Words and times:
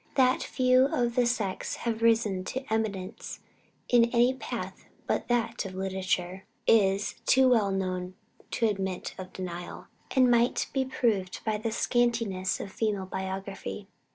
That 0.15 0.41
few 0.41 0.85
of 0.85 1.13
the 1.13 1.27
sex 1.27 1.75
have 1.75 2.01
risen 2.01 2.43
to 2.45 2.73
eminence 2.73 3.39
in 3.87 4.05
any 4.05 4.33
path 4.33 4.85
but 5.05 5.27
that 5.27 5.63
of 5.63 5.75
literature, 5.75 6.43
is 6.65 7.21
too 7.27 7.47
well 7.47 7.69
known 7.69 8.15
to 8.49 8.67
admit 8.67 9.13
of 9.19 9.31
denial, 9.31 9.85
and 10.15 10.31
might 10.31 10.71
be 10.73 10.85
proved 10.85 11.41
by 11.45 11.59
the 11.59 11.69
scantiness 11.71 12.59
of 12.59 12.71
female 12.71 13.05
biography. 13.05 13.89